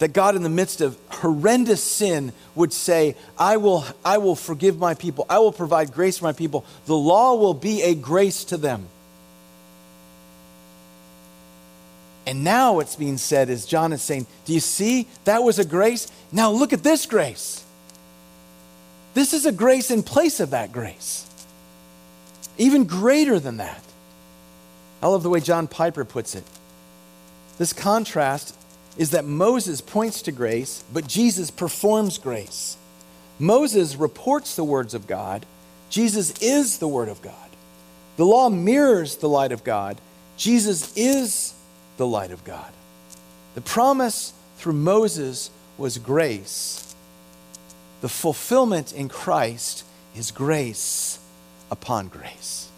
[0.00, 4.78] that God, in the midst of horrendous sin, would say, I will, I will forgive
[4.78, 5.26] my people.
[5.28, 6.64] I will provide grace for my people.
[6.86, 8.88] The law will be a grace to them.
[12.30, 15.08] And now what's being said is John is saying, Do you see?
[15.24, 16.06] That was a grace.
[16.30, 17.64] Now look at this grace.
[19.14, 21.28] This is a grace in place of that grace.
[22.56, 23.82] Even greater than that.
[25.02, 26.44] I love the way John Piper puts it.
[27.58, 28.56] This contrast
[28.96, 32.76] is that Moses points to grace, but Jesus performs grace.
[33.40, 35.46] Moses reports the words of God,
[35.88, 37.34] Jesus is the Word of God.
[38.16, 40.00] The law mirrors the light of God,
[40.36, 41.54] Jesus is
[42.00, 42.72] the light of God.
[43.54, 46.94] The promise through Moses was grace.
[48.00, 49.84] The fulfillment in Christ
[50.16, 51.18] is grace
[51.70, 52.70] upon grace.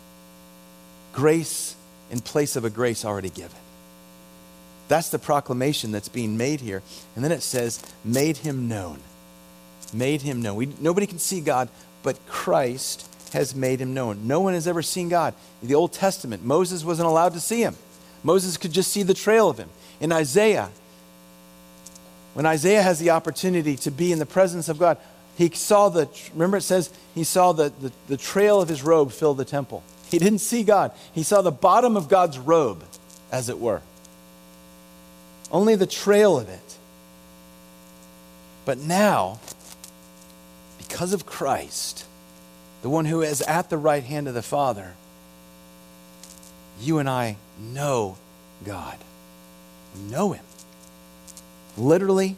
[1.12, 1.76] Grace
[2.10, 3.56] in place of a grace already given.
[4.88, 6.82] That's the proclamation that's being made here.
[7.14, 8.98] And then it says, made him known.
[9.94, 10.56] Made him known.
[10.56, 11.68] We, nobody can see God,
[12.02, 14.26] but Christ has made him known.
[14.26, 15.32] No one has ever seen God.
[15.62, 17.76] In the Old Testament, Moses wasn't allowed to see him.
[18.22, 19.68] Moses could just see the trail of him.
[20.00, 20.70] In Isaiah,
[22.34, 24.98] when Isaiah has the opportunity to be in the presence of God,
[25.36, 29.12] he saw the, remember it says, he saw the, the, the trail of his robe
[29.12, 29.82] fill the temple.
[30.10, 30.92] He didn't see God.
[31.12, 32.84] He saw the bottom of God's robe,
[33.30, 33.80] as it were
[35.52, 36.78] only the trail of it.
[38.64, 39.38] But now,
[40.78, 42.06] because of Christ,
[42.80, 44.94] the one who is at the right hand of the Father,
[46.80, 48.16] you and I know
[48.64, 48.98] God.
[50.08, 50.44] Know Him.
[51.76, 52.36] Literally,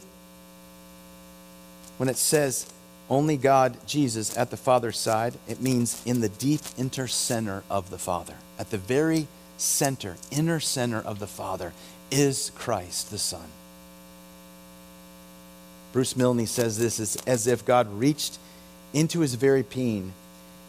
[1.96, 2.72] when it says
[3.10, 7.90] only God, Jesus, at the Father's side, it means in the deep inner center of
[7.90, 8.34] the Father.
[8.58, 11.72] At the very center, inner center of the Father
[12.10, 13.48] is Christ the Son.
[15.92, 18.38] Bruce Milne says this is as if God reached
[18.92, 20.12] into his very being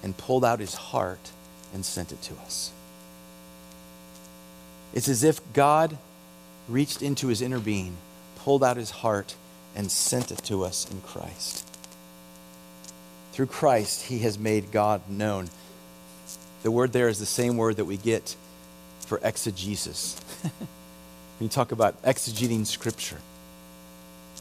[0.03, 1.31] and pulled out his heart
[1.73, 2.71] and sent it to us.
[4.95, 5.97] It's as if God
[6.67, 7.97] reached into his inner being,
[8.37, 9.35] pulled out his heart,
[9.75, 11.67] and sent it to us in Christ.
[13.33, 15.49] Through Christ, he has made God known.
[16.63, 18.35] The word there is the same word that we get
[19.01, 20.19] for exegesis.
[21.37, 23.17] When you talk about exegeting Scripture,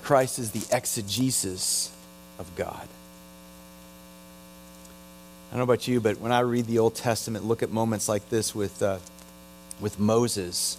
[0.02, 1.92] Christ is the exegesis
[2.38, 2.88] of God.
[5.50, 8.08] I don't know about you, but when I read the Old Testament, look at moments
[8.08, 8.98] like this with, uh,
[9.80, 10.78] with Moses,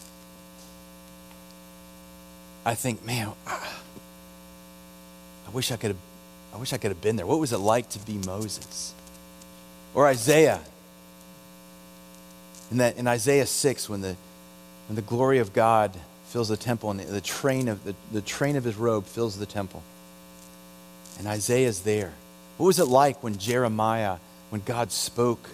[2.66, 3.60] I think, man, I
[5.54, 6.00] wish I could have,
[6.54, 7.26] I wish I could have been there.
[7.26, 8.93] What was it like to be Moses?
[9.93, 10.60] Or Isaiah.
[12.72, 14.16] In that in Isaiah 6, when the
[14.88, 15.96] when the glory of God
[16.28, 19.46] fills the temple and the train of, the, the train of his robe fills the
[19.46, 19.82] temple.
[21.18, 22.14] And Isaiah's there.
[22.58, 24.18] What was it like when Jeremiah,
[24.50, 25.50] when God spoke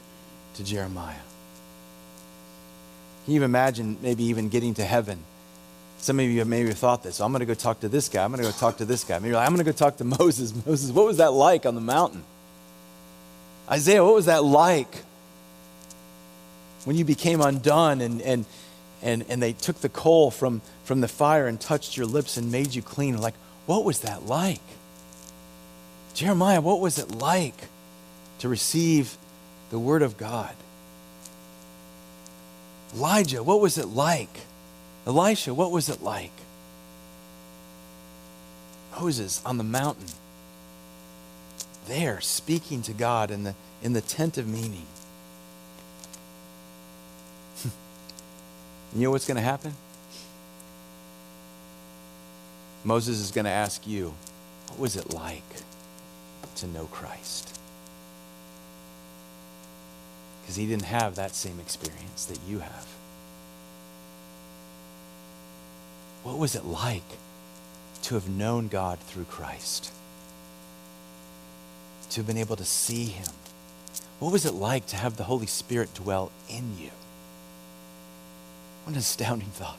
[0.55, 1.15] to Jeremiah?
[3.25, 5.19] Can you imagine maybe even getting to heaven?
[5.99, 7.21] Some of you have maybe thought this.
[7.21, 8.23] Oh, I'm going to go talk to this guy.
[8.23, 9.19] I'm going to go talk to this guy.
[9.19, 10.53] Maybe like, I'm going to go talk to Moses.
[10.65, 12.23] Moses, what was that like on the mountain?
[13.69, 15.03] Isaiah, what was that like
[16.85, 18.45] when you became undone and, and,
[19.01, 22.51] and, and they took the coal from, from the fire and touched your lips and
[22.51, 23.17] made you clean.
[23.17, 24.61] Like, what was that like?
[26.13, 27.67] Jeremiah, what was it like
[28.39, 29.17] to receive
[29.69, 30.55] the word of God?
[32.95, 34.41] Elijah, what was it like?
[35.05, 36.31] Elisha, what was it like?
[38.99, 40.07] Moses on the mountain,
[41.87, 44.85] there speaking to God in the, in the tent of meeting.
[48.93, 49.73] You know what's going to happen?
[52.83, 54.13] Moses is going to ask you,
[54.67, 55.43] what was it like
[56.57, 57.60] to know Christ?
[60.41, 62.87] Because he didn't have that same experience that you have.
[66.23, 67.17] What was it like
[68.03, 69.91] to have known God through Christ?
[72.11, 73.27] To have been able to see him?
[74.19, 76.91] What was it like to have the Holy Spirit dwell in you?
[78.83, 79.77] What an astounding thought.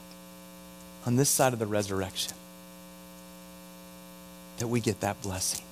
[1.06, 2.34] On this side of the resurrection,
[4.58, 5.64] that we get that blessing.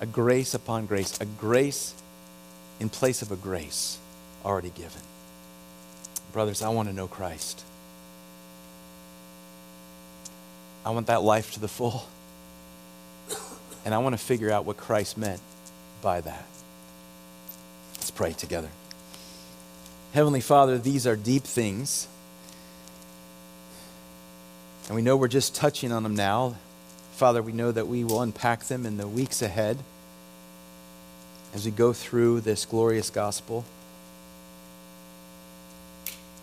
[0.00, 1.94] A grace upon grace, a grace
[2.80, 3.98] in place of a grace
[4.44, 5.02] already given.
[6.32, 7.64] Brothers, I want to know Christ.
[10.84, 12.04] I want that life to the full.
[13.84, 15.40] And I want to figure out what Christ meant
[16.02, 16.46] by that.
[17.94, 18.68] Let's pray together.
[20.12, 22.08] Heavenly Father, these are deep things.
[24.88, 26.56] And we know we're just touching on them now.
[27.12, 29.78] Father, we know that we will unpack them in the weeks ahead
[31.56, 33.64] as we go through this glorious gospel.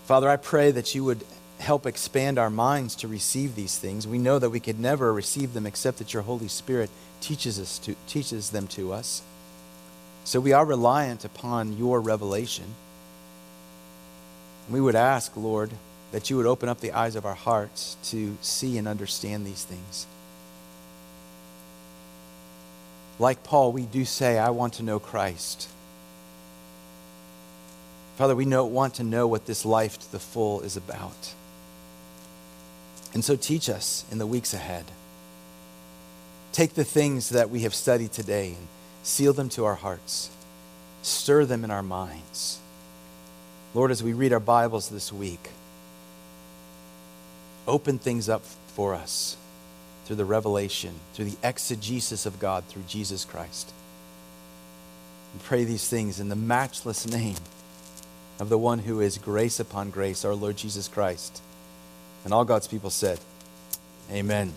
[0.06, 1.24] Father, I pray that you would
[1.60, 4.08] help expand our minds to receive these things.
[4.08, 6.90] We know that we could never receive them except that your Holy Spirit
[7.22, 9.22] teaches us to teaches them to us.
[10.24, 12.74] So we are reliant upon your revelation.
[14.68, 15.70] We would ask, Lord,
[16.12, 19.64] that you would open up the eyes of our hearts to see and understand these
[19.64, 20.08] things.
[23.20, 25.70] Like Paul, we do say, I want to know Christ.
[28.18, 31.34] Father, we know, want to know what this life to the full is about.
[33.14, 34.86] And so teach us in the weeks ahead.
[36.52, 38.68] Take the things that we have studied today and
[39.04, 40.30] seal them to our hearts,
[41.02, 42.60] stir them in our minds.
[43.74, 45.50] Lord, as we read our Bibles this week,
[47.68, 49.38] open things up for us
[50.06, 53.72] through the revelation, through the exegesis of God through Jesus Christ.
[55.34, 57.38] And pray these things in the matchless name
[58.40, 61.42] of the one who is grace upon grace, our Lord Jesus Christ.
[62.26, 63.20] And all God's people said,
[64.12, 64.54] Amen.